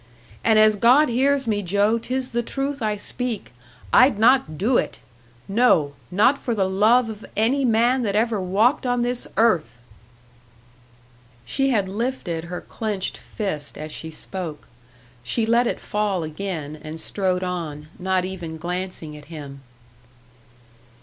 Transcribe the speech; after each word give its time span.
And 0.43 0.57
as 0.57 0.75
God 0.75 1.09
hears 1.09 1.45
me, 1.45 1.61
Joe, 1.61 1.99
'tis 1.99 2.31
the 2.31 2.41
truth 2.41 2.81
I 2.81 2.95
speak 2.95 3.53
I'd 3.93 4.17
not 4.17 4.57
do 4.57 4.75
it! 4.79 4.97
No, 5.47 5.93
not 6.09 6.39
for 6.39 6.55
the 6.55 6.67
love 6.67 7.07
of 7.07 7.23
any 7.37 7.63
man 7.65 8.01
that 8.01 8.15
ever 8.15 8.41
walked 8.41 8.87
on 8.87 9.03
this 9.03 9.27
earth!" 9.37 9.79
She 11.45 11.69
had 11.69 11.87
lifted 11.87 12.45
her 12.45 12.61
clenched 12.61 13.15
fist 13.15 13.77
as 13.77 13.91
she 13.91 14.09
spoke. 14.09 14.67
She 15.21 15.45
let 15.45 15.67
it 15.67 15.79
fall 15.79 16.23
again, 16.23 16.79
and 16.83 16.99
strode 16.99 17.43
on, 17.43 17.89
not 17.99 18.25
even 18.25 18.57
glancing 18.57 19.15
at 19.15 19.25
him. 19.25 19.61